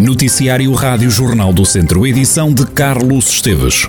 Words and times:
Noticiário 0.00 0.72
Rádio 0.72 1.10
Jornal 1.10 1.52
do 1.52 1.66
Centro, 1.66 2.06
edição 2.06 2.54
de 2.54 2.64
Carlos 2.64 3.28
Esteves. 3.28 3.86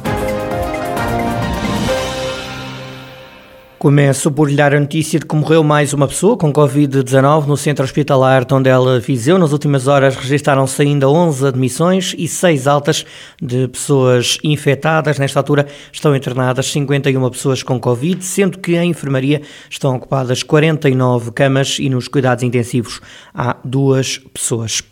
Começo 3.79 4.29
por 4.29 4.49
lhe 4.49 4.55
dar 4.57 4.75
a 4.75 4.79
notícia 4.79 5.17
de 5.17 5.25
que 5.25 5.33
morreu 5.33 5.63
mais 5.63 5.93
uma 5.93 6.09
pessoa 6.09 6.35
com 6.35 6.51
Covid-19 6.51 7.47
no 7.47 7.55
centro 7.55 7.85
hospitalar 7.85 8.43
Tondela 8.43 8.99
Viseu. 8.99 9.39
Nas 9.39 9.53
últimas 9.53 9.87
horas 9.87 10.17
registaram-se 10.17 10.81
ainda 10.81 11.09
11 11.09 11.47
admissões 11.47 12.13
e 12.17 12.27
6 12.27 12.67
altas 12.67 13.05
de 13.41 13.69
pessoas 13.69 14.37
infectadas. 14.43 15.17
Nesta 15.17 15.39
altura 15.39 15.65
estão 15.93 16.13
internadas 16.13 16.69
51 16.73 17.29
pessoas 17.29 17.63
com 17.63 17.79
Covid, 17.79 18.21
sendo 18.23 18.59
que 18.59 18.75
em 18.75 18.89
enfermaria 18.89 19.41
estão 19.69 19.95
ocupadas 19.95 20.43
49 20.43 21.31
camas 21.31 21.79
e 21.79 21.89
nos 21.89 22.09
cuidados 22.09 22.43
intensivos 22.43 22.99
há 23.33 23.55
duas 23.63 24.17
pessoas. 24.17 24.83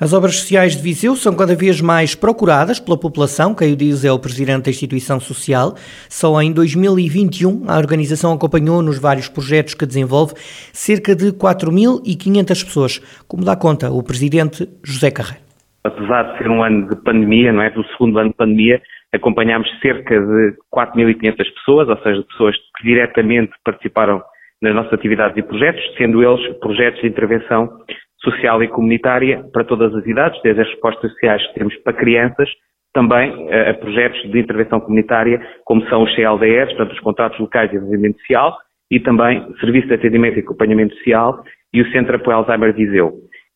As 0.00 0.14
obras 0.14 0.38
sociais 0.38 0.74
de 0.74 0.82
Viseu 0.82 1.14
são 1.14 1.36
cada 1.36 1.54
vez 1.54 1.82
mais 1.82 2.14
procuradas 2.14 2.80
pela 2.80 2.96
população, 2.96 3.54
quem 3.54 3.74
o 3.74 3.76
diz 3.76 4.02
é 4.02 4.10
o 4.10 4.18
presidente 4.18 4.64
da 4.64 4.70
instituição 4.70 5.20
social. 5.20 5.74
Só 6.08 6.40
em 6.40 6.54
2021 6.54 7.68
a 7.68 7.76
organização 7.76 8.32
acompanhou 8.32 8.80
nos 8.80 8.98
vários 8.98 9.28
projetos 9.28 9.74
que 9.74 9.84
desenvolve 9.84 10.32
cerca 10.72 11.14
de 11.14 11.36
4.500 11.36 12.64
pessoas, 12.64 12.98
como 13.28 13.44
dá 13.44 13.54
conta 13.54 13.90
o 13.90 14.02
presidente 14.02 14.66
José 14.82 15.10
Carreiro. 15.10 15.44
Apesar 15.84 16.32
de 16.32 16.38
ser 16.38 16.48
um 16.48 16.64
ano 16.64 16.88
de 16.88 16.96
pandemia, 16.96 17.52
não 17.52 17.60
é, 17.60 17.68
do 17.68 17.84
segundo 17.88 18.18
ano 18.18 18.30
de 18.30 18.36
pandemia, 18.36 18.80
acompanhámos 19.12 19.68
cerca 19.82 20.18
de 20.18 20.56
4.500 20.74 21.36
pessoas, 21.36 21.88
ou 21.90 21.98
seja, 21.98 22.22
pessoas 22.22 22.56
que 22.56 22.84
diretamente 22.84 23.52
participaram 23.62 24.22
nas 24.62 24.74
nossas 24.74 24.94
atividades 24.94 25.36
e 25.36 25.42
projetos, 25.42 25.82
sendo 25.98 26.22
eles 26.22 26.56
projetos 26.56 27.02
de 27.02 27.08
intervenção 27.08 27.68
social 28.22 28.62
e 28.62 28.68
comunitária 28.68 29.44
para 29.52 29.64
todas 29.64 29.94
as 29.94 30.06
idades, 30.06 30.40
desde 30.42 30.62
as 30.62 30.68
respostas 30.68 31.10
sociais 31.12 31.46
que 31.48 31.54
temos 31.54 31.76
para 31.82 31.92
crianças, 31.92 32.48
também 32.92 33.48
eh, 33.48 33.70
a 33.70 33.74
projetos 33.74 34.20
de 34.30 34.38
intervenção 34.38 34.80
comunitária, 34.80 35.40
como 35.64 35.86
são 35.88 36.02
os 36.02 36.14
CLDS, 36.14 36.68
portanto, 36.70 36.92
os 36.92 37.00
contratos 37.00 37.38
locais 37.38 37.70
de 37.70 37.76
desenvolvimento 37.76 38.18
social, 38.20 38.56
e 38.90 38.98
também 38.98 39.46
Serviço 39.60 39.86
de 39.86 39.94
Atendimento 39.94 40.38
e 40.38 40.40
Acompanhamento 40.40 40.94
Social 40.96 41.44
e 41.72 41.80
o 41.80 41.90
Centro 41.92 42.16
Apoio 42.16 42.38
Alzheimer 42.38 42.74
Viseu. 42.74 43.12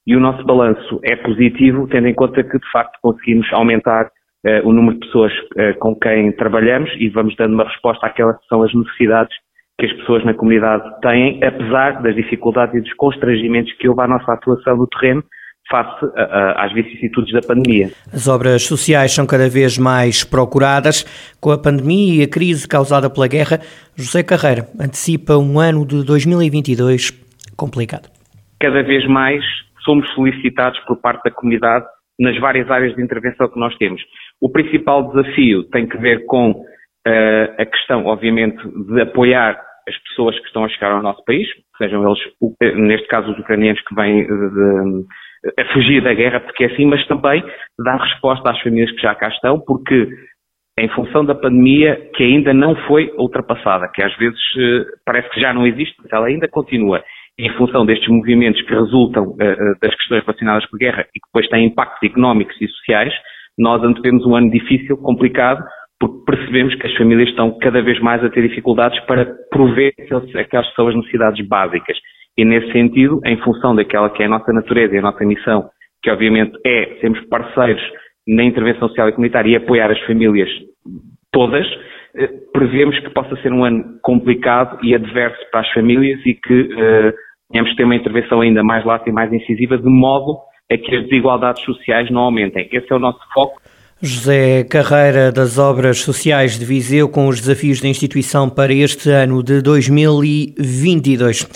E 0.07 0.15
o 0.15 0.21
nosso 0.21 0.45
balanço 0.45 1.01
é 1.03 1.17
positivo, 1.17 1.89
tendo 1.89 2.07
em 2.07 2.15
conta 2.15 2.45
que, 2.45 2.59
de 2.59 2.71
facto, 2.71 2.97
conseguimos 3.03 3.51
aumentar 3.53 4.07
uh, 4.07 4.69
o 4.69 4.73
número 4.73 4.99
de 4.99 5.07
pessoas 5.07 5.33
uh, 5.33 5.77
com 5.81 5.97
quem 5.97 6.31
trabalhamos 6.33 6.91
e 6.99 7.09
vamos 7.09 7.35
dando 7.37 7.55
uma 7.55 7.65
resposta 7.65 8.07
àquelas 8.07 8.39
que 8.39 8.47
são 8.47 8.63
as 8.63 8.73
necessidades 8.73 9.35
que 9.79 9.87
as 9.87 9.93
pessoas 9.95 10.25
na 10.25 10.35
comunidade 10.35 10.85
têm, 11.01 11.43
apesar 11.43 12.03
das 12.03 12.15
dificuldades 12.15 12.75
e 12.77 12.81
dos 12.81 12.93
constrangimentos 12.95 13.73
que 13.75 13.89
houve 13.89 14.03
à 14.03 14.09
nossa 14.09 14.33
atuação 14.33 14.77
no 14.77 14.87
terreno 14.87 15.25
face 15.69 16.05
a, 16.17 16.23
a, 16.23 16.67
às 16.67 16.73
vicissitudes 16.75 17.33
da 17.33 17.41
pandemia. 17.41 17.89
As 18.13 18.29
obras 18.29 18.63
sociais 18.65 19.15
são 19.15 19.27
cada 19.27 19.49
vez 19.49 19.79
mais 19.79 20.23
procuradas. 20.23 21.05
Com 21.41 21.51
a 21.51 21.59
pandemia 21.59 22.21
e 22.21 22.23
a 22.23 22.29
crise 22.29 22.69
causada 22.69 23.09
pela 23.09 23.27
guerra, 23.27 23.61
José 23.97 24.23
Carreira 24.23 24.67
antecipa 24.79 25.37
um 25.37 25.59
ano 25.59 25.87
de 25.87 26.05
2022 26.05 27.11
complicado. 27.57 28.09
Cada 28.61 28.83
vez 28.83 29.07
mais 29.09 29.43
somos 29.85 30.09
solicitados 30.15 30.79
por 30.81 31.01
parte 31.01 31.23
da 31.25 31.31
comunidade 31.31 31.85
nas 32.19 32.39
várias 32.41 32.71
áreas 32.71 32.95
de 32.95 33.03
intervenção 33.03 33.49
que 33.49 33.59
nós 33.59 33.77
temos. 33.77 34.01
O 34.41 34.51
principal 34.51 35.11
desafio 35.11 35.65
tem 35.65 35.89
que 35.89 35.99
ver 35.99 36.25
com 36.27 36.51
uh, 36.51 37.55
a 37.59 37.67
questão, 37.67 38.07
obviamente, 38.07 38.57
de 38.87 39.01
apoiar 39.01 39.61
as 39.89 39.97
pessoas 40.09 40.39
que 40.39 40.47
estão 40.47 40.65
a 40.65 40.69
chegar 40.69 40.93
ao 40.93 41.03
nosso 41.03 41.25
país, 41.25 41.47
sejam 41.79 42.05
eles, 42.07 42.19
neste 42.77 43.07
caso, 43.09 43.31
os 43.33 43.39
ucranianos 43.39 43.81
que 43.83 43.95
vêm 43.95 44.27
de, 44.27 44.27
de, 44.27 45.05
a 45.61 45.73
fugir 45.73 46.03
da 46.03 46.15
guerra, 46.15 46.41
porque 46.41 46.65
é 46.65 46.73
assim, 46.73 46.87
mas 46.87 47.07
também 47.07 47.45
dar 47.79 47.97
resposta 47.97 48.51
às 48.51 48.61
famílias 48.61 48.91
que 48.93 49.03
já 49.03 49.15
cá 49.15 49.29
estão, 49.29 49.61
porque 49.61 50.09
em 50.79 50.89
função 50.89 51.25
da 51.25 51.35
pandemia 51.35 52.11
que 52.15 52.25
ainda 52.25 52.53
não 52.53 52.75
foi 52.87 53.13
ultrapassada, 53.17 53.89
que 53.95 54.03
às 54.03 54.17
vezes 54.17 54.39
parece 55.05 55.31
que 55.31 55.41
já 55.41 55.53
não 55.53 55.67
existe, 55.67 55.95
mas 56.03 56.13
ela 56.13 56.27
ainda 56.27 56.49
continua. 56.49 57.03
Em 57.39 57.51
função 57.57 57.85
destes 57.85 58.09
movimentos 58.09 58.63
que 58.63 58.75
resultam 58.75 59.31
uh, 59.31 59.79
das 59.83 59.95
questões 59.97 60.23
relacionadas 60.25 60.67
com 60.67 60.77
a 60.77 60.79
guerra 60.79 61.03
e 61.15 61.21
que 61.21 61.27
depois 61.27 61.49
têm 61.49 61.67
impactos 61.67 62.03
económicos 62.03 62.57
e 62.61 62.69
sociais, 62.69 63.13
nós 63.59 63.83
antevemos 63.83 64.27
um 64.27 64.35
ano 64.35 64.51
difícil, 64.51 64.97
complicado, 64.97 65.65
porque 66.09 66.37
percebemos 66.37 66.75
que 66.75 66.87
as 66.87 66.95
famílias 66.97 67.29
estão 67.31 67.57
cada 67.59 67.83
vez 67.83 67.99
mais 68.01 68.23
a 68.23 68.29
ter 68.29 68.47
dificuldades 68.47 68.99
para 69.07 69.27
prover 69.51 69.95
aquelas 70.37 70.75
são 70.75 70.89
as 70.89 70.95
necessidades 70.95 71.47
básicas. 71.47 71.97
E 72.37 72.45
nesse 72.45 72.71
sentido, 72.73 73.21
em 73.25 73.37
função 73.39 73.75
daquela 73.75 74.11
que 74.11 74.23
é 74.23 74.27
a 74.27 74.29
nossa 74.29 74.53
natureza 74.53 74.95
e 74.95 74.99
a 74.99 75.03
nossa 75.03 75.25
missão, 75.25 75.71
que 76.03 76.11
obviamente 76.11 76.53
é 76.67 76.99
sermos 77.01 77.21
parceiros 77.29 77.83
na 78.27 78.45
intervenção 78.45 78.89
social 78.89 79.09
e 79.09 79.13
comunitária 79.13 79.51
e 79.51 79.57
apoiar 79.57 79.91
as 79.91 80.01
famílias 80.01 80.49
todas, 81.33 81.67
eh, 82.17 82.29
prevemos 82.53 82.99
que 83.01 83.11
possa 83.11 83.37
ser 83.37 83.53
um 83.53 83.65
ano 83.65 83.99
complicado 84.03 84.79
e 84.83 84.95
adverso 84.95 85.39
para 85.51 85.61
as 85.61 85.71
famílias 85.73 86.21
e 86.27 86.35
que 86.35 86.61
uh, 86.63 87.13
tenhamos 87.51 87.71
que 87.71 87.77
ter 87.77 87.85
uma 87.85 87.97
intervenção 87.97 88.41
ainda 88.41 88.63
mais 88.63 88.85
lata 88.85 89.09
e 89.09 89.13
mais 89.13 89.33
incisiva, 89.33 89.79
de 89.79 89.89
modo 89.89 90.39
a 90.71 90.77
que 90.77 90.95
as 90.95 91.05
desigualdades 91.05 91.63
sociais 91.63 92.11
não 92.11 92.23
aumentem. 92.23 92.69
Esse 92.73 92.93
é 92.93 92.97
o 92.97 93.01
nosso 93.01 93.21
foco 93.33 93.61
José 94.05 94.65
Carreira 94.65 95.33
das 95.33 95.57
Obras 95.57 96.01
Sociais 96.01 96.59
de 96.59 96.65
Viseu 96.67 97.09
com 97.09 97.27
os 97.27 97.41
desafios 97.41 97.81
da 97.81 97.89
instituição 97.89 98.51
para 98.51 98.71
este 98.71 99.09
ano 99.09 99.43
de 99.43 99.63
2022. 99.63 101.47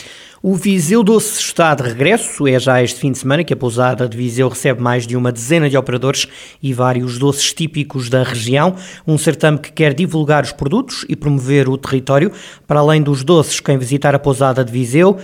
O 0.43 0.55
Viseu 0.55 1.03
Doce 1.05 1.41
está 1.41 1.75
de 1.75 1.83
regresso. 1.83 2.49
É 2.49 2.59
já 2.59 2.83
este 2.83 3.01
fim 3.01 3.13
de 3.13 3.19
semana 3.19 3.45
que 3.45 3.53
a 3.53 3.57
pousada 3.57 4.09
de 4.09 4.17
Viseu 4.17 4.49
recebe 4.49 4.81
mais 4.81 5.07
de 5.07 5.15
uma 5.15 5.31
dezena 5.31 5.69
de 5.69 5.77
operadores 5.77 6.27
e 6.63 6.73
vários 6.73 7.19
doces 7.19 7.53
típicos 7.53 8.09
da 8.09 8.23
região. 8.23 8.75
Um 9.07 9.19
certame 9.19 9.59
que 9.59 9.71
quer 9.71 9.93
divulgar 9.93 10.43
os 10.43 10.53
produtos 10.53 11.05
e 11.07 11.15
promover 11.15 11.69
o 11.69 11.77
território. 11.77 12.33
Para 12.67 12.81
além 12.81 13.03
dos 13.03 13.23
doces, 13.23 13.61
quem 13.61 13.77
visitar 13.77 14.15
a 14.15 14.19
pousada 14.19 14.65
de 14.65 14.73
Viseu 14.73 15.19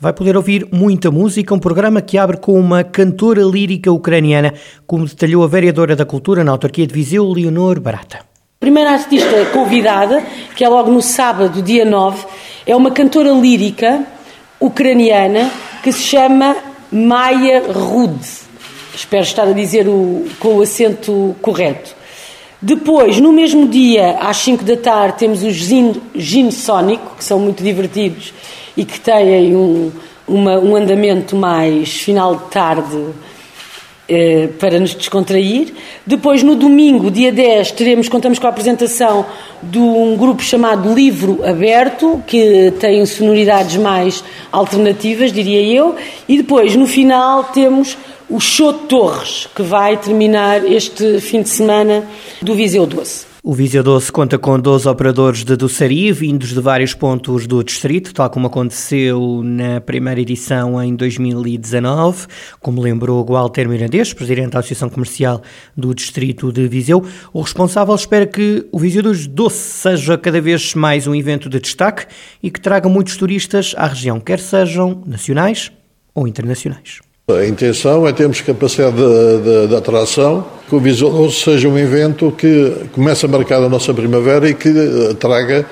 vai 0.00 0.12
poder 0.12 0.36
ouvir 0.36 0.68
muita 0.70 1.10
música, 1.10 1.54
um 1.54 1.58
programa 1.58 2.00
que 2.00 2.16
abre 2.16 2.36
com 2.36 2.58
uma 2.58 2.84
cantora 2.84 3.42
lírica 3.42 3.90
ucraniana, 3.90 4.54
como 4.86 5.06
detalhou 5.06 5.42
a 5.42 5.48
vereadora 5.48 5.96
da 5.96 6.06
Cultura 6.06 6.44
na 6.44 6.52
autarquia 6.52 6.86
de 6.86 6.94
Viseu, 6.94 7.30
Leonor 7.32 7.80
Barata. 7.80 8.20
Primeira 8.60 8.92
artista 8.92 9.46
convidada, 9.52 10.22
que 10.54 10.64
é 10.64 10.68
logo 10.68 10.90
no 10.90 11.02
sábado, 11.02 11.62
dia 11.62 11.84
9, 11.84 12.26
é 12.66 12.76
uma 12.76 12.90
cantora 12.90 13.30
lírica 13.30 14.04
ucraniana 14.60 15.50
que 15.82 15.92
se 15.92 16.02
chama 16.02 16.56
Maya 16.90 17.62
Rud. 17.72 18.18
Espero 18.94 19.22
estar 19.22 19.48
a 19.48 19.52
dizer 19.52 19.88
o, 19.88 20.26
com 20.40 20.56
o 20.56 20.62
acento 20.62 21.36
correto. 21.40 21.96
Depois, 22.60 23.20
no 23.20 23.32
mesmo 23.32 23.68
dia, 23.68 24.18
às 24.18 24.38
5 24.38 24.64
da 24.64 24.76
tarde, 24.76 25.18
temos 25.18 25.44
o 25.44 25.50
Gin 25.50 26.50
Sónico, 26.50 27.14
que 27.16 27.24
são 27.24 27.38
muito 27.38 27.62
divertidos 27.62 28.32
e 28.78 28.84
que 28.84 29.00
têm 29.00 29.56
um, 29.56 29.90
uma, 30.26 30.56
um 30.56 30.76
andamento 30.76 31.34
mais 31.34 31.90
final 32.00 32.36
de 32.36 32.44
tarde 32.44 33.06
eh, 34.08 34.50
para 34.56 34.78
nos 34.78 34.94
descontrair. 34.94 35.74
Depois, 36.06 36.44
no 36.44 36.54
domingo, 36.54 37.10
dia 37.10 37.32
10, 37.32 37.72
teremos, 37.72 38.08
contamos 38.08 38.38
com 38.38 38.46
a 38.46 38.50
apresentação 38.50 39.26
de 39.60 39.80
um 39.80 40.16
grupo 40.16 40.44
chamado 40.44 40.94
Livro 40.94 41.40
Aberto, 41.44 42.22
que 42.24 42.72
tem 42.78 43.04
sonoridades 43.04 43.76
mais 43.76 44.22
alternativas, 44.52 45.32
diria 45.32 45.60
eu. 45.60 45.96
E 46.28 46.36
depois, 46.36 46.76
no 46.76 46.86
final, 46.86 47.44
temos 47.52 47.98
o 48.30 48.38
Show 48.38 48.72
Torres, 48.72 49.48
que 49.52 49.62
vai 49.62 49.96
terminar 49.96 50.64
este 50.64 51.20
fim 51.20 51.42
de 51.42 51.48
semana 51.48 52.04
do 52.40 52.54
Viseu 52.54 52.86
Doce. 52.86 53.27
O 53.48 53.54
Viseu 53.54 53.82
Doce 53.82 54.12
conta 54.12 54.38
com 54.38 54.60
12 54.60 54.86
operadores 54.86 55.42
de 55.42 55.56
doçaria 55.56 56.12
vindos 56.12 56.50
de 56.50 56.60
vários 56.60 56.92
pontos 56.92 57.46
do 57.46 57.64
distrito, 57.64 58.12
tal 58.12 58.28
como 58.28 58.46
aconteceu 58.46 59.40
na 59.42 59.80
primeira 59.80 60.20
edição 60.20 60.82
em 60.82 60.94
2019, 60.94 62.26
como 62.60 62.82
lembrou 62.82 63.24
Walter 63.24 63.66
Mirandês, 63.66 64.12
presidente 64.12 64.50
da 64.50 64.58
Associação 64.58 64.90
Comercial 64.90 65.40
do 65.74 65.94
distrito 65.94 66.52
de 66.52 66.68
Viseu. 66.68 67.02
O 67.32 67.40
responsável 67.40 67.94
espera 67.94 68.26
que 68.26 68.66
o 68.70 68.78
Viseu 68.78 69.02
Doce 69.30 69.56
seja 69.56 70.18
cada 70.18 70.42
vez 70.42 70.74
mais 70.74 71.06
um 71.06 71.14
evento 71.14 71.48
de 71.48 71.58
destaque 71.58 72.04
e 72.42 72.50
que 72.50 72.60
traga 72.60 72.86
muitos 72.86 73.16
turistas 73.16 73.74
à 73.78 73.86
região, 73.86 74.20
quer 74.20 74.40
sejam 74.40 75.02
nacionais 75.06 75.72
ou 76.14 76.28
internacionais. 76.28 77.07
A 77.30 77.44
intenção 77.44 78.08
é 78.08 78.12
termos 78.14 78.40
capacidade 78.40 78.96
de, 78.96 79.42
de, 79.42 79.66
de 79.68 79.76
atração, 79.76 80.46
que 80.66 80.74
o 80.74 80.80
Visor 80.80 81.30
seja 81.30 81.68
um 81.68 81.76
evento 81.76 82.32
que 82.32 82.86
comece 82.90 83.26
a 83.26 83.28
marcar 83.28 83.62
a 83.62 83.68
nossa 83.68 83.92
primavera 83.92 84.48
e 84.48 84.54
que 84.54 84.70
eh, 84.70 85.12
traga, 85.12 85.66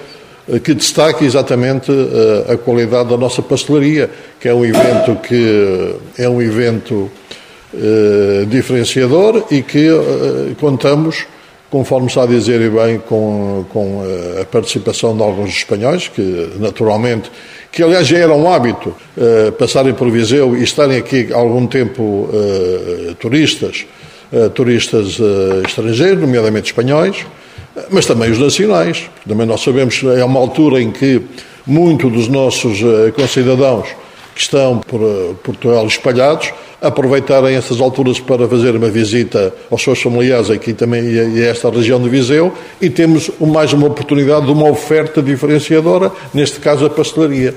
eh, 0.46 0.58
que 0.58 0.74
destaque 0.74 1.24
exatamente 1.24 1.90
a, 1.90 2.50
eh, 2.50 2.52
a 2.52 2.56
qualidade 2.58 3.08
da 3.08 3.16
nossa 3.16 3.40
pastelaria, 3.40 4.10
que 4.38 4.46
é 4.46 4.52
um 4.52 4.66
evento 4.66 5.16
que 5.26 5.94
é 6.18 6.28
um 6.28 6.42
evento 6.42 7.10
diferenciador 8.48 9.46
e 9.50 9.62
que 9.62 9.88
contamos 10.60 11.26
conforme 11.70 12.06
está 12.06 12.22
a 12.22 12.26
dizer 12.26 12.60
e 12.60 12.70
bem, 12.70 12.98
com, 12.98 13.64
com 13.72 14.02
a 14.40 14.44
participação 14.44 15.16
de 15.16 15.22
alguns 15.22 15.50
espanhóis, 15.50 16.08
que 16.08 16.50
naturalmente 16.58 17.30
que 17.72 17.82
aliás 17.82 18.06
já 18.06 18.18
era 18.18 18.32
um 18.32 18.50
hábito 18.50 18.88
uh, 18.88 19.52
passarem 19.52 19.92
por 19.92 20.10
Viseu 20.10 20.56
e 20.56 20.62
estarem 20.62 20.96
aqui 20.96 21.32
algum 21.32 21.66
tempo 21.66 22.02
uh, 22.02 23.14
turistas 23.16 23.86
turistas 24.54 25.20
estrangeiros, 25.64 26.20
nomeadamente 26.20 26.66
espanhóis, 26.66 27.24
mas 27.92 28.06
também 28.06 28.28
os 28.28 28.40
nacionais. 28.40 29.08
Também 29.26 29.46
nós 29.46 29.62
sabemos 29.62 30.00
que 30.00 30.06
é 30.08 30.24
uma 30.24 30.40
altura 30.40 30.82
em 30.82 30.90
que 30.90 31.22
muitos 31.64 32.12
dos 32.12 32.26
nossos 32.26 32.80
concidadãos 33.14 33.86
que 34.34 34.40
estão 34.40 34.78
por 34.80 35.00
Portugal 35.44 35.86
espalhados 35.86 36.52
aproveitarem 36.80 37.56
essas 37.56 37.80
alturas 37.80 38.20
para 38.20 38.48
fazer 38.48 38.76
uma 38.76 38.88
visita 38.88 39.52
aos 39.70 39.82
seus 39.82 40.00
familiares 40.00 40.50
aqui 40.50 40.72
também 40.72 41.04
e 41.10 41.42
a 41.42 41.46
esta 41.46 41.70
região 41.70 42.00
de 42.00 42.08
Viseu 42.08 42.52
e 42.80 42.90
temos 42.90 43.30
mais 43.40 43.72
uma 43.72 43.86
oportunidade 43.86 44.46
de 44.46 44.52
uma 44.52 44.68
oferta 44.68 45.22
diferenciadora, 45.22 46.12
neste 46.34 46.60
caso 46.60 46.86
a 46.86 46.90
pastelaria. 46.90 47.54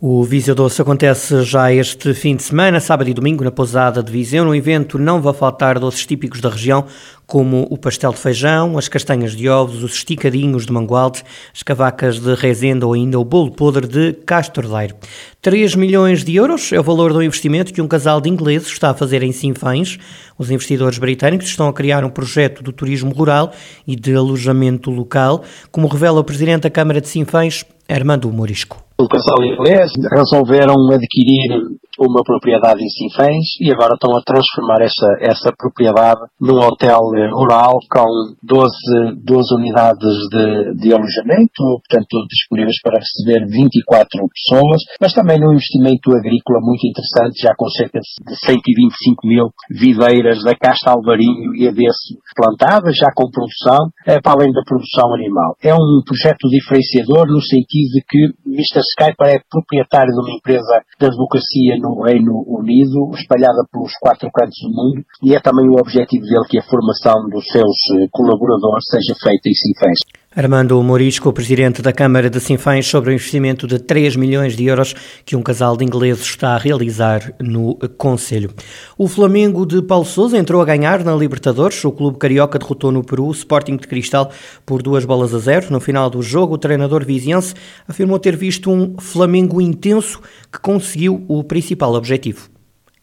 O 0.00 0.24
Viseu 0.24 0.56
Doce 0.56 0.82
acontece 0.82 1.44
já 1.44 1.72
este 1.72 2.12
fim 2.14 2.34
de 2.34 2.42
semana, 2.42 2.80
sábado 2.80 3.08
e 3.08 3.14
domingo, 3.14 3.44
na 3.44 3.50
Pousada 3.52 4.02
de 4.02 4.10
Viseu. 4.10 4.44
No 4.44 4.54
evento 4.54 4.98
não 4.98 5.22
vai 5.22 5.32
faltar 5.32 5.78
doces 5.78 6.04
típicos 6.04 6.40
da 6.40 6.50
região, 6.50 6.84
como 7.26 7.66
o 7.70 7.78
pastel 7.78 8.12
de 8.12 8.18
feijão, 8.18 8.76
as 8.76 8.88
castanhas 8.88 9.36
de 9.36 9.48
ovos, 9.48 9.84
os 9.84 9.94
esticadinhos 9.94 10.66
de 10.66 10.72
mangualde, 10.72 11.22
as 11.54 11.62
cavacas 11.62 12.18
de 12.18 12.34
rezenda 12.34 12.84
ou 12.86 12.92
ainda 12.92 13.20
o 13.20 13.24
bolo 13.24 13.52
podre 13.52 13.86
de 13.86 14.12
Castordeiro. 14.26 14.96
3 15.40 15.76
milhões 15.76 16.24
de 16.24 16.34
euros 16.34 16.72
é 16.72 16.80
o 16.80 16.82
valor 16.82 17.12
do 17.12 17.22
investimento 17.22 17.72
que 17.72 17.80
um 17.80 17.88
casal 17.88 18.20
de 18.20 18.28
ingleses 18.28 18.68
está 18.68 18.90
a 18.90 18.94
fazer 18.94 19.22
em 19.22 19.32
Sinfães. 19.32 19.96
Os 20.36 20.50
investidores 20.50 20.98
britânicos 20.98 21.46
estão 21.46 21.68
a 21.68 21.72
criar 21.72 22.04
um 22.04 22.10
projeto 22.10 22.64
de 22.64 22.72
turismo 22.72 23.12
rural 23.14 23.52
e 23.86 23.94
de 23.94 24.14
alojamento 24.14 24.90
local, 24.90 25.44
como 25.70 25.86
revela 25.86 26.20
o 26.20 26.24
presidente 26.24 26.64
da 26.64 26.70
Câmara 26.70 27.00
de 27.00 27.08
Sinfães, 27.08 27.64
Armando 27.88 28.30
Morisco. 28.30 28.83
O 28.96 29.08
casal 29.08 29.42
inglês 29.42 29.90
resolveram 30.12 30.76
adquirir 30.92 31.50
uma 31.98 32.22
propriedade 32.22 32.82
em 32.82 32.88
Sinfãs 32.88 33.44
e 33.60 33.70
agora 33.72 33.94
estão 33.94 34.10
a 34.16 34.22
transformar 34.22 34.82
essa, 34.82 35.06
essa 35.20 35.52
propriedade 35.56 36.20
num 36.40 36.58
hotel 36.58 37.00
rural 37.32 37.78
com 37.90 38.06
12, 38.42 39.22
12 39.22 39.54
unidades 39.54 40.14
de, 40.30 40.74
de 40.80 40.92
alojamento, 40.92 41.62
portanto 41.84 42.26
disponíveis 42.28 42.80
para 42.82 42.98
receber 42.98 43.46
24 43.46 44.08
pessoas, 44.28 44.80
mas 45.00 45.12
também 45.12 45.38
num 45.38 45.52
investimento 45.52 46.10
agrícola 46.12 46.60
muito 46.60 46.86
interessante, 46.86 47.40
já 47.40 47.54
com 47.56 47.68
cerca 47.70 47.98
de 48.00 48.36
125 48.36 49.26
mil 49.26 49.50
videiras 49.70 50.42
da 50.42 50.54
casta 50.54 50.90
alvarinho 50.90 51.54
e 51.54 51.68
adesso 51.68 52.18
plantadas, 52.34 52.96
já 52.96 53.08
com 53.14 53.30
produção, 53.30 53.90
eh, 54.06 54.20
para 54.20 54.32
além 54.32 54.52
da 54.52 54.62
produção 54.66 55.14
animal. 55.14 55.56
É 55.62 55.74
um 55.74 56.02
projeto 56.04 56.48
diferenciador 56.48 57.26
no 57.26 57.40
sentido 57.40 57.94
de 57.94 58.02
que 58.08 58.18
Mr. 58.46 58.82
Skyper 58.94 59.28
é 59.28 59.40
proprietário 59.50 60.12
de 60.12 60.20
uma 60.20 60.34
empresa 60.36 60.82
de 60.98 61.06
advocacia 61.06 61.78
no 61.84 62.00
Reino 62.00 62.40
Unido, 62.48 63.12
espalhada 63.12 63.60
pelos 63.70 63.92
quatro 64.00 64.30
cantos 64.32 64.56
do 64.64 64.72
mundo, 64.72 65.04
e 65.22 65.34
é 65.36 65.40
também 65.40 65.68
o 65.68 65.76
objetivo 65.78 66.24
dele 66.24 66.48
que 66.48 66.58
a 66.58 66.64
formação 66.64 67.28
dos 67.28 67.44
seus 67.52 67.76
eh, 68.00 68.08
colaboradores 68.10 68.88
seja 68.88 69.12
feita 69.20 69.52
em 69.52 69.54
Sinfãs. 69.54 70.00
Armando 70.36 70.82
Morisco, 70.82 71.32
presidente 71.32 71.80
da 71.80 71.92
Câmara 71.92 72.28
de 72.28 72.40
Sinfãs, 72.40 72.88
sobre 72.88 73.10
o 73.10 73.14
investimento 73.14 73.68
de 73.68 73.78
3 73.78 74.16
milhões 74.16 74.56
de 74.56 74.64
euros 74.64 74.92
que 75.24 75.36
um 75.36 75.42
casal 75.42 75.76
de 75.76 75.84
ingleses 75.84 76.24
está 76.24 76.56
a 76.56 76.58
realizar 76.58 77.32
no 77.40 77.76
Conselho. 77.96 78.50
O 78.98 79.06
Flamengo 79.06 79.64
de 79.64 79.80
Paulo 79.80 80.04
Sousa 80.04 80.36
entrou 80.36 80.60
a 80.60 80.64
ganhar 80.64 81.04
na 81.04 81.14
Libertadores. 81.14 81.84
O 81.84 81.92
clube 81.92 82.18
carioca 82.18 82.58
derrotou 82.58 82.90
no 82.90 83.04
Peru 83.04 83.26
o 83.26 83.30
Sporting 83.30 83.76
de 83.76 83.86
Cristal 83.86 84.32
por 84.66 84.82
duas 84.82 85.04
bolas 85.04 85.32
a 85.32 85.38
zero. 85.38 85.66
No 85.70 85.78
final 85.78 86.10
do 86.10 86.20
jogo, 86.20 86.54
o 86.54 86.58
treinador 86.58 87.04
viziense 87.04 87.54
afirmou 87.86 88.18
ter 88.18 88.34
visto 88.34 88.72
um 88.72 88.96
Flamengo 88.98 89.60
intenso 89.60 90.20
que 90.50 90.58
conseguiu 90.58 91.24
o 91.28 91.44
principal 91.44 91.94
objetivo: 91.94 92.48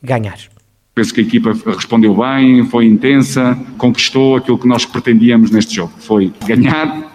ganhar. 0.03 0.37
Penso 0.93 1.13
que 1.13 1.21
a 1.21 1.23
equipa 1.23 1.53
respondeu 1.65 2.13
bem, 2.13 2.65
foi 2.65 2.85
intensa, 2.85 3.57
conquistou 3.77 4.35
aquilo 4.35 4.59
que 4.59 4.67
nós 4.67 4.85
pretendíamos 4.85 5.49
neste 5.49 5.75
jogo. 5.75 5.93
Foi 5.97 6.33
ganhar 6.45 7.10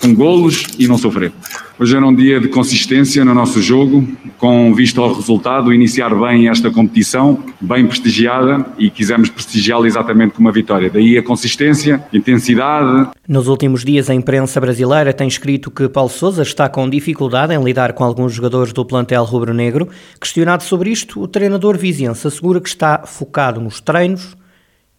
com 0.00 0.14
golos 0.14 0.64
e 0.78 0.86
não 0.86 0.96
sofrer. 0.96 1.32
Hoje 1.78 1.96
era 1.96 2.04
um 2.04 2.14
dia 2.14 2.40
de 2.40 2.48
consistência 2.48 3.24
no 3.24 3.32
nosso 3.32 3.62
jogo, 3.62 4.06
com 4.36 4.74
vista 4.74 5.00
ao 5.00 5.14
resultado, 5.14 5.72
iniciar 5.72 6.12
bem 6.12 6.48
esta 6.48 6.70
competição, 6.70 7.42
bem 7.60 7.86
prestigiada, 7.86 8.66
e 8.76 8.90
quisemos 8.90 9.28
prestigiá-la 9.30 9.86
exatamente 9.86 10.34
com 10.34 10.40
uma 10.40 10.50
vitória. 10.50 10.90
Daí 10.90 11.16
a 11.16 11.22
consistência, 11.22 12.02
intensidade. 12.12 13.10
Nos 13.28 13.46
últimos 13.46 13.84
dias, 13.84 14.10
a 14.10 14.14
imprensa 14.14 14.60
brasileira 14.60 15.12
tem 15.12 15.28
escrito 15.28 15.70
que 15.70 15.88
Paulo 15.88 16.10
Sousa 16.10 16.42
está 16.42 16.68
com 16.68 16.88
dificuldade 16.90 17.54
em 17.54 17.62
lidar 17.62 17.92
com 17.92 18.02
alguns 18.02 18.32
jogadores 18.32 18.72
do 18.72 18.84
plantel 18.84 19.22
rubro-negro. 19.22 19.88
Questionado 20.20 20.64
sobre 20.64 20.90
isto, 20.90 21.20
o 21.20 21.28
treinador 21.28 21.78
viziense 21.78 22.26
assegura 22.26 22.60
que 22.60 22.68
está 22.68 23.02
focado 23.06 23.60
nos 23.60 23.80
treinos 23.80 24.36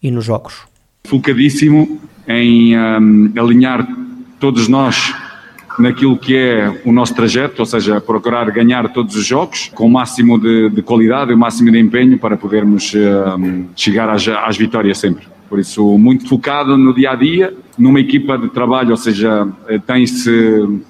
e 0.02 0.10
nos 0.12 0.24
jogos. 0.24 0.62
Focadíssimo 1.06 2.00
em 2.28 2.78
um, 2.78 3.34
alinhar 3.38 3.86
todos 4.40 4.68
nós 4.68 5.14
naquilo 5.78 6.18
que 6.18 6.36
é 6.36 6.82
o 6.86 6.92
nosso 6.92 7.16
trajeto, 7.16 7.62
ou 7.62 7.66
seja, 7.66 8.02
procurar 8.02 8.50
ganhar 8.52 8.90
todos 8.90 9.16
os 9.16 9.26
jogos 9.26 9.72
com 9.74 9.86
o 9.86 9.90
máximo 9.90 10.38
de, 10.38 10.70
de 10.70 10.82
qualidade 10.82 11.32
e 11.32 11.34
o 11.34 11.38
máximo 11.38 11.72
de 11.72 11.80
empenho 11.80 12.20
para 12.20 12.36
podermos 12.36 12.94
um, 12.94 13.66
chegar 13.76 14.10
às, 14.10 14.28
às 14.28 14.58
vitórias 14.58 14.98
sempre. 14.98 15.26
Por 15.50 15.58
isso, 15.58 15.98
muito 15.98 16.28
focado 16.28 16.78
no 16.78 16.94
dia 16.94 17.12
a 17.12 17.16
dia, 17.16 17.54
numa 17.78 18.00
equipa 18.00 18.38
de 18.38 18.50
trabalho, 18.50 18.92
ou 18.92 18.98
seja, 18.98 19.48
eh, 19.68 19.80
tem-se 19.80 20.32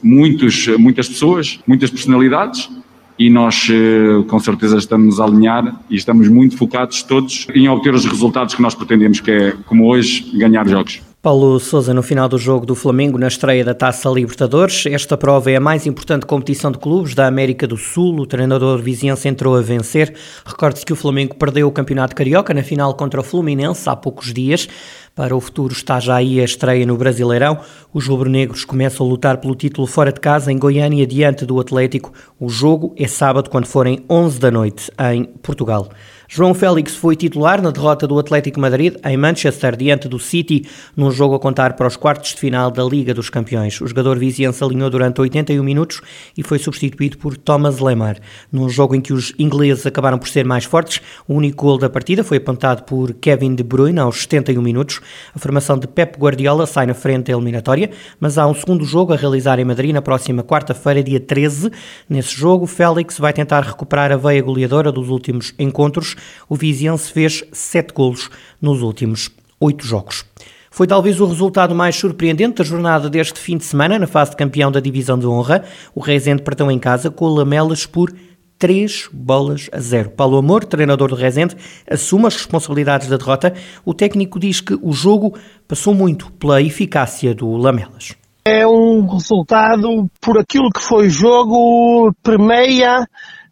muitos, 0.03 0.67
muitas 0.77 1.07
pessoas, 1.07 1.59
muitas 1.65 1.89
personalidades, 1.89 2.69
e 3.17 3.29
nós 3.29 3.69
eh, 3.71 4.23
com 4.27 4.37
certeza 4.39 4.77
estamos 4.77 5.19
a 5.19 5.23
alinhar 5.23 5.79
e 5.89 5.95
estamos 5.95 6.27
muito 6.27 6.57
focados 6.57 7.03
todos 7.03 7.47
em 7.53 7.69
obter 7.69 7.93
os 7.93 8.03
resultados 8.05 8.53
que 8.53 8.61
nós 8.61 8.75
pretendemos, 8.75 9.21
que 9.21 9.31
é, 9.31 9.53
como 9.65 9.87
hoje, 9.87 10.29
ganhar 10.33 10.67
jogos. 10.67 11.08
Paulo 11.21 11.59
Sousa 11.59 11.93
no 11.93 12.01
final 12.01 12.29
do 12.29 12.37
jogo 12.37 12.65
do 12.65 12.73
Flamengo 12.73 13.17
na 13.17 13.27
estreia 13.27 13.65
da 13.65 13.73
Taça 13.73 14.07
Libertadores. 14.07 14.85
Esta 14.85 15.17
prova 15.17 15.51
é 15.51 15.57
a 15.57 15.59
mais 15.59 15.85
importante 15.85 16.25
competição 16.25 16.71
de 16.71 16.77
clubes 16.77 17.13
da 17.13 17.27
América 17.27 17.67
do 17.67 17.75
Sul. 17.75 18.21
O 18.21 18.25
treinador 18.25 18.81
viziense 18.81 19.27
entrou 19.27 19.57
a 19.57 19.61
vencer. 19.61 20.15
Recorde-se 20.45 20.85
que 20.85 20.93
o 20.93 20.95
Flamengo 20.95 21.35
perdeu 21.35 21.67
o 21.67 21.73
Campeonato 21.73 22.15
Carioca 22.15 22.53
na 22.53 22.63
final 22.63 22.93
contra 22.93 23.19
o 23.19 23.23
Fluminense 23.23 23.89
há 23.89 23.97
poucos 23.97 24.33
dias. 24.33 24.69
Para 25.13 25.35
o 25.35 25.41
futuro 25.41 25.73
está 25.73 25.99
já 25.99 26.15
aí 26.15 26.39
a 26.39 26.45
estreia 26.45 26.85
no 26.85 26.95
Brasileirão. 26.95 27.59
Os 27.93 28.07
rubro-negros 28.07 28.63
começam 28.63 29.05
a 29.05 29.09
lutar 29.09 29.39
pelo 29.39 29.55
título 29.55 29.87
fora 29.87 30.13
de 30.13 30.21
casa 30.21 30.53
em 30.53 30.57
Goiânia 30.57 31.05
diante 31.05 31.45
do 31.45 31.59
Atlético. 31.59 32.13
O 32.39 32.47
jogo 32.47 32.95
é 32.97 33.09
sábado 33.09 33.49
quando 33.49 33.65
forem 33.65 34.05
11 34.09 34.39
da 34.39 34.49
noite 34.49 34.89
em 35.11 35.25
Portugal. 35.25 35.89
João 36.31 36.53
Félix 36.53 36.95
foi 36.95 37.15
titular 37.15 37.59
na 37.59 37.71
derrota 37.71 38.05
do 38.05 38.19
Atlético 38.19 38.59
Madrid 38.59 38.93
em 39.03 39.17
Manchester 39.17 39.75
diante 39.75 40.07
do 40.07 40.19
City, 40.19 40.63
num 40.95 41.09
jogo 41.09 41.33
a 41.33 41.39
contar 41.39 41.73
para 41.73 41.87
os 41.87 41.97
quartos 41.97 42.35
de 42.35 42.39
final 42.39 42.69
da 42.69 42.83
Liga 42.83 43.15
dos 43.15 43.31
Campeões. 43.31 43.81
O 43.81 43.87
jogador 43.87 44.15
viziense 44.19 44.63
alinhou 44.63 44.91
durante 44.91 45.19
81 45.19 45.63
minutos 45.63 46.01
e 46.37 46.43
foi 46.43 46.59
substituído 46.59 47.17
por 47.17 47.35
Thomas 47.35 47.79
Lemar. 47.79 48.17
Num 48.51 48.69
jogo 48.69 48.93
em 48.93 49.01
que 49.01 49.11
os 49.11 49.33
ingleses 49.39 49.87
acabaram 49.87 50.19
por 50.19 50.29
ser 50.29 50.45
mais 50.45 50.65
fortes, 50.65 51.01
o 51.27 51.33
único 51.33 51.65
gol 51.65 51.79
da 51.79 51.89
partida 51.89 52.23
foi 52.23 52.37
apontado 52.37 52.83
por 52.83 53.11
Kevin 53.15 53.55
De 53.55 53.63
Bruyne 53.63 53.97
aos 53.97 54.21
71 54.21 54.61
minutos. 54.61 55.01
A 55.33 55.39
formação 55.39 55.79
de 55.79 55.87
Pep 55.87 56.15
Guardiola 56.15 56.67
sai 56.67 56.85
na 56.85 56.93
frente 56.93 57.31
da 57.31 57.33
eliminatória, 57.33 57.89
mas 58.19 58.37
há 58.37 58.45
um 58.45 58.53
segundo 58.53 58.85
jogo 58.85 59.13
a 59.13 59.15
realizar 59.15 59.57
em 59.57 59.65
Madrid 59.65 59.95
na 59.95 60.01
próxima 60.01 60.43
quarta-feira, 60.43 61.01
dia 61.01 61.19
13. 61.19 61.71
Nesse 62.07 62.35
jogo, 62.35 62.67
Félix 62.67 63.17
vai 63.17 63.33
tentar 63.33 63.61
recuperar 63.61 64.11
a 64.11 64.15
veia 64.15 64.43
goleadora 64.43 64.91
dos 64.91 65.09
últimos 65.09 65.55
encontros 65.57 66.18
o 66.47 66.55
Viziense 66.55 67.11
fez 67.11 67.43
sete 67.51 67.93
golos 67.93 68.29
nos 68.61 68.81
últimos 68.81 69.29
oito 69.59 69.85
jogos. 69.85 70.25
Foi 70.71 70.87
talvez 70.87 71.19
o 71.19 71.25
resultado 71.25 71.75
mais 71.75 71.95
surpreendente 71.95 72.57
da 72.57 72.63
jornada 72.63 73.09
deste 73.09 73.39
fim 73.39 73.57
de 73.57 73.65
semana 73.65 73.99
na 73.99 74.07
fase 74.07 74.31
de 74.31 74.37
campeão 74.37 74.71
da 74.71 74.79
Divisão 74.79 75.17
de 75.17 75.27
Honra. 75.27 75.63
O 75.93 75.99
Rezende 75.99 76.43
perdeu 76.43 76.69
em 76.69 76.79
casa 76.79 77.09
com 77.09 77.25
o 77.25 77.35
Lamelas 77.35 77.85
por 77.85 78.13
3 78.59 79.09
bolas 79.11 79.69
a 79.71 79.79
0. 79.79 80.11
Paulo 80.11 80.37
Amor, 80.37 80.65
treinador 80.65 81.09
do 81.09 81.15
Rezende, 81.15 81.55
assume 81.89 82.27
as 82.27 82.35
responsabilidades 82.35 83.07
da 83.07 83.17
derrota. 83.17 83.53
O 83.83 83.93
técnico 83.93 84.39
diz 84.39 84.61
que 84.61 84.77
o 84.81 84.91
jogo 84.91 85.33
passou 85.67 85.93
muito 85.93 86.31
pela 86.33 86.61
eficácia 86.61 87.33
do 87.33 87.55
Lamelas. 87.55 88.15
É 88.45 88.67
um 88.67 89.05
resultado, 89.07 90.09
por 90.21 90.37
aquilo 90.37 90.69
que 90.69 90.81
foi 90.81 91.09
jogo, 91.09 92.13
permeia 92.23 93.05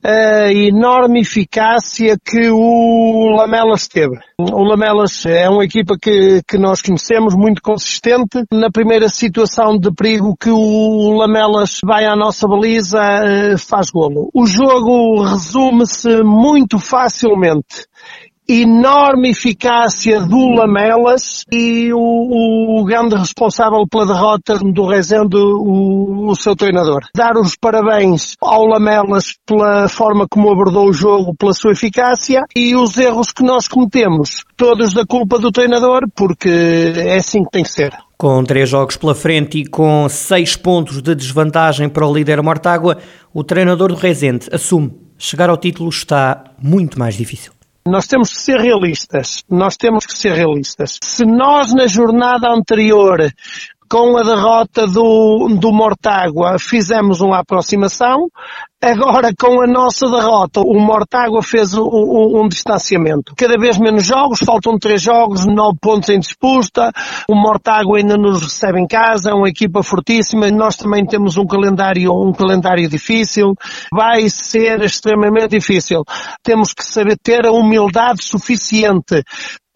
a 0.04 0.52
enorme 0.52 1.22
eficácia 1.22 2.18
que 2.24 2.50
o 2.50 3.36
Lamelas 3.36 3.88
teve. 3.88 4.18
O 4.40 4.64
Lamelas 4.64 5.26
é 5.26 5.50
uma 5.50 5.66
equipa 5.66 5.98
que, 6.02 6.42
que 6.48 6.58
nós 6.58 6.82
conhecemos, 6.82 7.36
muito 7.36 7.62
consistente. 7.62 8.44
Na 8.52 8.70
primeira 8.70 9.10
situação 9.10 9.78
de 9.78 9.92
perigo 9.92 10.36
que 10.40 10.50
o 10.50 11.14
Lamelas 11.18 11.80
vai 11.84 12.06
à 12.06 12.16
nossa 12.16 12.48
baliza, 12.48 13.00
eh, 13.02 13.58
faz 13.58 13.90
golo. 13.90 14.30
O 14.34 14.46
jogo 14.46 15.24
resume-se 15.24 16.24
muito 16.24 16.80
facilmente 16.80 17.88
enorme 18.50 19.32
eficácia 19.32 20.22
do 20.22 20.50
Lamelas 20.56 21.44
e 21.52 21.92
o, 21.94 22.80
o 22.80 22.86
grande 22.86 23.16
responsável 23.16 23.86
pela 23.90 24.08
derrota 24.08 24.58
do 24.58 24.86
Rezende, 24.86 25.36
o, 25.36 26.30
o 26.30 26.36
seu 26.36 26.56
treinador. 26.56 27.02
Dar 27.16 27.36
os 27.38 27.56
parabéns 27.60 28.36
ao 28.42 28.66
Lamelas 28.66 29.36
pela 29.46 29.90
forma 29.90 30.28
como 30.30 30.52
abordou 30.52 30.90
o 30.90 30.94
jogo, 30.94 31.36
pela 31.36 31.54
sua 31.54 31.74
eficácia 31.74 32.44
e 32.56 32.76
os 32.76 32.98
erros 32.98 33.32
que 33.32 33.44
nós 33.44 33.68
cometemos, 33.68 34.44
todos 34.56 34.94
da 34.94 35.06
culpa 35.06 35.38
do 35.38 35.52
treinador, 35.52 36.08
porque 36.16 36.94
é 36.96 37.18
assim 37.18 37.44
que 37.44 37.52
tem 37.52 37.64
que 37.64 37.72
ser. 37.72 37.94
Com 38.18 38.44
três 38.44 38.70
jogos 38.70 38.98
pela 38.98 39.14
frente 39.14 39.60
e 39.60 39.66
com 39.66 40.08
seis 40.10 40.56
pontos 40.56 41.02
de 41.02 41.14
desvantagem 41.14 41.88
para 41.88 42.08
o 42.08 42.14
líder 42.14 42.42
Mortágua, 42.42 42.98
o 43.34 43.44
treinador 43.44 43.90
do 43.90 43.96
Rezende 43.96 44.48
assume 44.52 45.08
chegar 45.18 45.50
ao 45.50 45.58
título 45.58 45.90
está 45.90 46.44
muito 46.62 46.98
mais 46.98 47.16
difícil. 47.16 47.57
Nós 47.88 48.06
temos 48.06 48.32
que 48.32 48.42
ser 48.42 48.60
realistas. 48.60 49.44
Nós 49.50 49.78
temos 49.78 50.06
que 50.06 50.14
ser 50.14 50.34
realistas. 50.34 51.00
Se 51.02 51.26
nós 51.26 51.74
na 51.74 51.88
jornada 51.88 52.50
anterior 52.50 53.32
com 53.90 54.18
a 54.18 54.24
derrota 54.24 54.88
do, 54.88 55.48
do 55.60 55.72
Mortágua 55.72 56.58
fizemos 56.60 57.22
uma 57.22 57.40
aproximação, 57.40 58.28
Agora, 58.80 59.34
com 59.34 59.60
a 59.60 59.66
nossa 59.66 60.06
derrota, 60.08 60.62
o 60.62 60.80
Mortágua 60.80 61.42
fez 61.42 61.74
um, 61.74 61.82
um, 61.82 62.42
um, 62.42 62.48
distanciamento. 62.48 63.34
Cada 63.36 63.58
vez 63.58 63.76
menos 63.80 64.06
jogos, 64.06 64.38
faltam 64.46 64.78
três 64.78 65.02
jogos, 65.02 65.48
nove 65.48 65.80
pontos 65.82 66.10
em 66.10 66.20
disputa. 66.20 66.92
O 67.28 67.34
Mortágua 67.34 67.98
ainda 67.98 68.16
nos 68.16 68.44
recebe 68.44 68.80
em 68.80 68.86
casa, 68.86 69.32
é 69.32 69.34
uma 69.34 69.50
equipa 69.50 69.82
fortíssima. 69.82 70.52
Nós 70.52 70.76
também 70.76 71.04
temos 71.08 71.38
um 71.38 71.48
calendário, 71.48 72.12
um 72.14 72.32
calendário 72.32 72.88
difícil. 72.88 73.56
Vai 73.92 74.30
ser 74.30 74.84
extremamente 74.84 75.58
difícil. 75.58 76.04
Temos 76.44 76.72
que 76.72 76.84
saber 76.84 77.18
ter 77.18 77.48
a 77.48 77.52
humildade 77.52 78.24
suficiente 78.24 79.24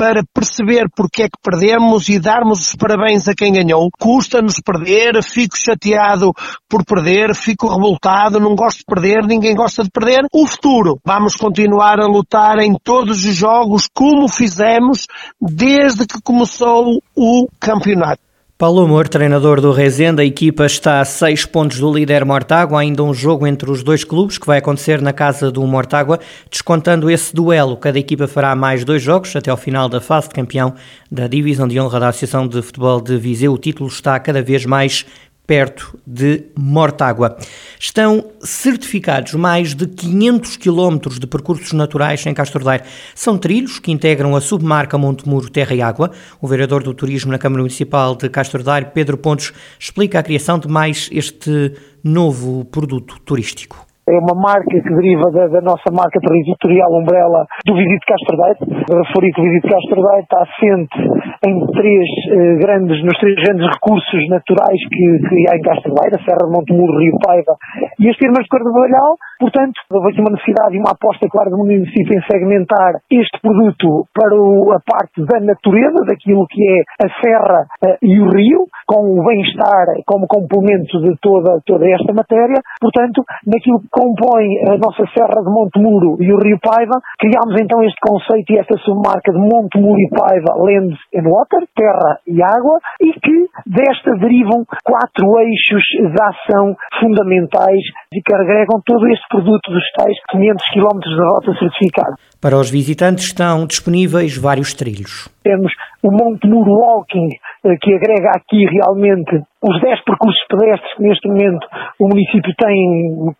para 0.01 0.23
perceber 0.33 0.89
porque 0.95 1.21
é 1.21 1.25
que 1.27 1.37
perdemos 1.43 2.09
e 2.09 2.17
darmos 2.17 2.59
os 2.61 2.75
parabéns 2.75 3.27
a 3.27 3.35
quem 3.35 3.53
ganhou. 3.53 3.87
Custa-nos 3.99 4.55
perder, 4.59 5.21
fico 5.21 5.55
chateado 5.55 6.33
por 6.67 6.83
perder, 6.83 7.35
fico 7.35 7.67
revoltado, 7.67 8.39
não 8.39 8.55
gosto 8.55 8.79
de 8.79 8.85
perder, 8.85 9.23
ninguém 9.27 9.53
gosta 9.53 9.83
de 9.83 9.91
perder. 9.91 10.21
O 10.33 10.47
futuro, 10.47 10.99
vamos 11.05 11.35
continuar 11.35 11.99
a 11.99 12.07
lutar 12.07 12.57
em 12.57 12.73
todos 12.83 13.23
os 13.23 13.35
jogos 13.35 13.87
como 13.93 14.27
fizemos 14.27 15.05
desde 15.39 16.07
que 16.07 16.19
começou 16.23 16.99
o 17.15 17.47
campeonato. 17.59 18.30
Paulo 18.61 18.81
Amor, 18.81 19.07
treinador 19.07 19.59
do 19.59 19.71
Rezende, 19.71 20.21
a 20.21 20.23
equipa 20.23 20.67
está 20.67 21.01
a 21.01 21.03
seis 21.03 21.47
pontos 21.47 21.79
do 21.79 21.91
líder 21.91 22.23
Mortágua, 22.23 22.79
ainda 22.79 23.01
um 23.01 23.11
jogo 23.11 23.47
entre 23.47 23.71
os 23.71 23.81
dois 23.81 24.03
clubes 24.03 24.37
que 24.37 24.45
vai 24.45 24.59
acontecer 24.59 25.01
na 25.01 25.11
casa 25.11 25.51
do 25.51 25.65
Mortágua, 25.65 26.19
descontando 26.47 27.09
esse 27.09 27.33
duelo. 27.33 27.75
Cada 27.75 27.97
equipa 27.97 28.27
fará 28.27 28.55
mais 28.55 28.85
dois 28.85 29.01
jogos 29.01 29.35
até 29.35 29.49
ao 29.49 29.57
final 29.57 29.89
da 29.89 29.99
fase 29.99 30.27
de 30.27 30.35
campeão 30.35 30.75
da 31.11 31.25
Divisão 31.27 31.67
de 31.67 31.79
Honra 31.79 32.01
da 32.01 32.09
Associação 32.09 32.47
de 32.47 32.61
Futebol 32.61 33.01
de 33.01 33.17
Viseu. 33.17 33.51
O 33.51 33.57
título 33.57 33.89
está 33.89 34.19
cada 34.19 34.43
vez 34.43 34.63
mais 34.63 35.07
perto 35.45 35.99
de 36.05 36.45
Mortágua. 36.57 37.37
Estão 37.79 38.23
certificados 38.39 39.33
mais 39.33 39.75
de 39.75 39.87
500 39.87 40.57
quilómetros 40.57 41.19
de 41.19 41.27
percursos 41.27 41.73
naturais 41.73 42.25
em 42.25 42.33
Castro 42.33 42.63
Daire. 42.63 42.83
São 43.13 43.37
trilhos 43.37 43.79
que 43.79 43.91
integram 43.91 44.35
a 44.35 44.41
submarca 44.41 44.97
Montemuro 44.97 45.49
Terra 45.49 45.75
e 45.75 45.81
Água. 45.81 46.11
O 46.41 46.47
vereador 46.47 46.83
do 46.83 46.93
Turismo 46.93 47.31
na 47.31 47.37
Câmara 47.37 47.61
Municipal 47.61 48.15
de 48.15 48.29
Castro 48.29 48.63
Daire, 48.63 48.91
Pedro 48.93 49.17
Pontes, 49.17 49.53
explica 49.79 50.19
a 50.19 50.23
criação 50.23 50.59
de 50.59 50.67
mais 50.67 51.09
este 51.11 51.73
novo 52.03 52.65
produto 52.65 53.19
turístico 53.25 53.85
é 54.11 54.17
uma 54.17 54.35
marca 54.35 54.65
que 54.67 54.95
deriva 54.95 55.31
da, 55.31 55.47
da 55.47 55.61
nossa 55.61 55.89
marca 55.91 56.19
territorial 56.19 56.91
Umbrella 56.91 57.45
do 57.65 57.75
Visite 57.75 58.05
Castro 58.05 58.37
Daire. 58.37 58.59
Referir 58.91 59.31
que 59.31 59.41
o 59.41 59.43
Visite 59.43 59.69
Castro 59.69 60.01
Daire 60.01 60.23
está 60.23 60.41
assente 60.41 60.97
em 61.41 61.57
três 61.73 62.05
eh, 62.29 62.55
grandes, 62.61 63.03
nos 63.03 63.17
três 63.17 63.35
grandes 63.35 63.65
recursos 63.65 64.29
naturais 64.29 64.77
que, 64.89 65.05
que 65.25 65.49
há 65.49 65.57
em 65.57 65.61
Castro 65.61 65.93
Daire, 65.97 66.15
a 66.15 66.23
Serra 66.23 66.45
de 66.45 66.53
Montemuro, 66.53 66.99
Rio 66.99 67.17
Paiva 67.17 67.57
e 67.97 68.09
as 68.09 68.17
termas 68.17 68.43
de 68.45 68.49
Carnavalhal. 68.49 69.17
Portanto, 69.39 69.73
houve 69.89 70.09
aqui 70.09 70.21
uma 70.21 70.29
necessidade 70.29 70.77
e 70.77 70.79
uma 70.79 70.93
aposta 70.93 71.25
clara 71.29 71.49
do 71.49 71.57
município 71.57 72.13
em 72.13 72.21
segmentar 72.29 73.01
este 73.09 73.41
produto 73.41 74.05
para 74.13 74.37
o, 74.37 74.69
a 74.69 74.79
parte 74.85 75.17
da 75.25 75.39
natureza, 75.41 76.05
daquilo 76.05 76.45
que 76.45 76.61
é 76.61 76.79
a 77.01 77.09
serra 77.25 77.65
uh, 77.89 77.97
e 78.05 78.21
o 78.21 78.29
rio, 78.29 78.69
com 78.85 79.01
o 79.01 79.25
bem-estar 79.25 79.97
como 80.05 80.27
complemento 80.27 81.01
de 81.01 81.17
toda, 81.21 81.57
toda 81.65 81.89
esta 81.89 82.13
matéria. 82.13 82.61
Portanto, 82.79 83.25
naquilo 83.47 83.81
que 83.81 83.89
compõe 83.89 84.45
a 84.69 84.77
nossa 84.77 85.09
Serra 85.09 85.41
de 85.41 85.49
Montemuro 85.49 86.21
e 86.21 86.31
o 86.31 86.37
Rio 86.37 86.59
Paiva, 86.61 87.01
criámos 87.17 87.57
então 87.59 87.81
este 87.81 87.97
conceito 88.05 88.53
e 88.53 88.59
esta 88.59 88.77
submarca 88.85 89.33
de 89.33 89.39
Montemuro 89.39 89.97
e 89.97 90.09
Paiva 90.13 90.53
Land 90.53 90.93
and 91.17 91.30
Water, 91.31 91.63
terra 91.75 92.19
e 92.27 92.43
água, 92.43 92.77
e 92.99 93.13
que 93.13 93.47
desta 93.65 94.11
derivam 94.19 94.65
quatro 94.83 95.25
eixos 95.39 95.83
de 95.95 96.21
ação 96.21 96.75
fundamentais 96.99 97.83
e 98.13 98.21
que 98.21 98.35
agregam 98.35 98.81
todo 98.85 99.07
este 99.07 99.25
produto 99.29 99.71
dos 99.71 99.83
tais 99.95 100.17
500 100.29 100.65
km 100.73 100.99
de 100.99 101.23
rota 101.23 101.53
certificada. 101.57 102.15
Para 102.41 102.57
os 102.57 102.69
visitantes 102.69 103.25
estão 103.25 103.65
disponíveis 103.65 104.35
vários 104.37 104.73
trilhos. 104.73 105.29
Temos 105.43 105.71
o 106.03 106.11
Monte 106.11 106.47
Muro 106.47 106.71
Walking, 106.71 107.29
eh, 107.63 107.77
que 107.79 107.93
agrega 107.93 108.31
aqui 108.35 108.65
realmente 108.65 109.41
os 109.61 109.79
10 109.79 110.03
percursos 110.03 110.41
pedestres 110.49 110.93
que 110.95 111.03
neste 111.03 111.27
momento 111.27 111.67
o 111.99 112.07
município 112.07 112.51
tem 112.57 113.33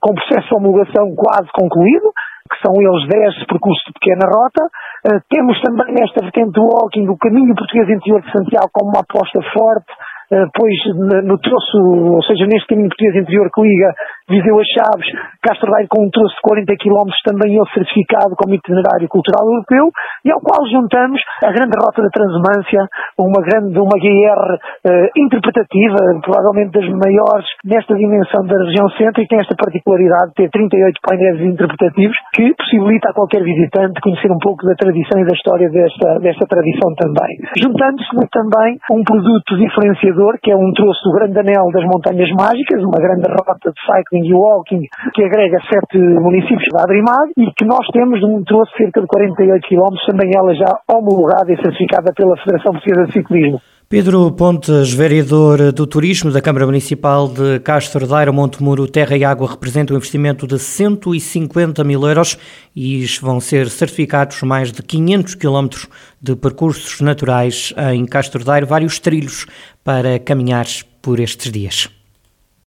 com 0.00 0.14
processo 0.14 0.48
de 0.48 0.56
homologação 0.56 1.14
quase 1.14 1.48
concluído, 1.52 2.10
que 2.46 2.56
são 2.64 2.72
eles 2.78 3.08
10 3.08 3.46
percursos 3.46 3.82
de 3.86 3.92
pequena 3.92 4.26
rota. 4.26 4.64
Uh, 5.06 5.20
temos 5.28 5.60
também 5.62 5.94
nesta 5.94 6.22
vertente 6.22 6.52
do 6.52 6.62
walking 6.62 7.08
o 7.08 7.18
caminho 7.18 7.54
português 7.54 7.88
interior 7.90 8.22
de 8.22 8.32
Santiago 8.32 8.70
como 8.72 8.90
uma 8.90 9.00
aposta 9.00 9.40
forte 9.52 9.92
eh, 10.28 10.46
pois 10.52 10.74
no 11.22 11.38
troço, 11.38 11.78
ou 11.78 12.22
seja, 12.24 12.46
neste 12.46 12.66
caminho 12.66 12.88
português 12.88 13.14
interior 13.14 13.48
que 13.54 13.62
liga 13.62 13.94
Viseu 14.26 14.58
a 14.58 14.66
Chaves, 14.66 15.06
Castro 15.38 15.70
Daire 15.70 15.86
com 15.86 16.02
um 16.02 16.10
troço 16.10 16.34
de 16.34 16.42
40 16.42 16.74
km 16.82 17.06
também 17.22 17.54
ele 17.54 17.70
certificado 17.70 18.34
como 18.34 18.58
itinerário 18.58 19.06
cultural 19.06 19.46
europeu 19.46 19.86
e 20.26 20.34
ao 20.34 20.42
qual 20.42 20.66
juntamos 20.66 21.22
a 21.46 21.54
grande 21.54 21.78
rota 21.78 22.02
da 22.02 22.10
Transumância, 22.10 22.90
uma 23.14 23.38
grande, 23.38 23.78
uma 23.78 23.94
GR 23.94 24.42
eh, 24.82 25.10
interpretativa, 25.14 25.94
provavelmente 26.26 26.74
das 26.74 26.90
maiores 26.90 27.46
nesta 27.62 27.94
dimensão 27.94 28.42
da 28.50 28.58
região 28.66 28.90
centro 28.98 29.22
e 29.22 29.30
tem 29.30 29.38
esta 29.38 29.54
particularidade 29.54 30.34
de 30.34 30.42
ter 30.42 30.50
38 30.50 30.98
painéis 31.06 31.40
interpretativos 31.46 32.16
que 32.34 32.50
possibilita 32.58 33.10
a 33.10 33.14
qualquer 33.14 33.46
visitante 33.46 34.02
conhecer 34.02 34.30
um 34.34 34.42
pouco 34.42 34.66
da 34.66 34.74
tradição 34.74 35.22
e 35.22 35.24
da 35.24 35.38
história 35.38 35.70
desta, 35.70 36.18
desta 36.18 36.44
tradição 36.50 36.90
também. 36.98 37.30
Juntando-se 37.62 38.10
também 38.34 38.74
um 38.90 39.06
produto 39.06 39.54
diferenciador 39.54 40.34
que 40.42 40.50
é 40.50 40.56
um 40.56 40.74
troço 40.74 40.98
do 41.06 41.14
Grande 41.14 41.38
Anel 41.38 41.70
das 41.70 41.86
Montanhas 41.86 42.30
Mágicas, 42.34 42.82
uma 42.82 42.98
grande 42.98 43.30
rota 43.30 43.70
de 43.70 43.80
cycling 43.86 44.15
e 44.24 44.34
walking 44.34 44.82
que 45.14 45.24
agrega 45.24 45.58
sete 45.72 45.98
municípios 45.98 46.68
da 46.72 46.82
Adrimad 46.82 47.30
e 47.36 47.46
que 47.56 47.64
nós 47.64 47.86
temos 47.92 48.22
um 48.22 48.42
troço 48.44 48.70
de 48.72 48.84
cerca 48.84 49.00
de 49.00 49.06
48 49.06 49.68
km, 49.68 49.96
também 50.06 50.30
ela 50.34 50.54
já 50.54 50.78
homologada 50.88 51.52
e 51.52 51.56
certificada 51.56 52.12
pela 52.14 52.36
Federação 52.38 52.72
Portuguesa 52.72 53.06
de 53.06 53.12
Ciclismo. 53.12 53.60
Pedro 53.88 54.32
Pontes, 54.32 54.92
vereador 54.92 55.70
do 55.70 55.86
Turismo 55.86 56.32
da 56.32 56.40
Câmara 56.40 56.66
Municipal 56.66 57.28
de 57.28 57.60
Castro 57.60 58.04
Daire, 58.04 58.32
Montemuro, 58.32 58.88
Terra 58.88 59.16
e 59.16 59.24
Água, 59.24 59.48
representa 59.48 59.92
um 59.94 59.96
investimento 59.96 60.44
de 60.44 60.58
150 60.58 61.84
mil 61.84 62.04
euros 62.04 62.36
e 62.74 63.06
vão 63.22 63.38
ser 63.38 63.68
certificados 63.68 64.42
mais 64.42 64.72
de 64.72 64.82
500 64.82 65.36
quilómetros 65.36 65.88
de 66.20 66.34
percursos 66.34 67.00
naturais 67.00 67.72
em 67.94 68.04
Castro 68.04 68.44
Daire, 68.44 68.66
vários 68.66 68.98
trilhos 68.98 69.46
para 69.84 70.18
caminhar 70.18 70.66
por 71.00 71.20
estes 71.20 71.52
dias. 71.52 71.95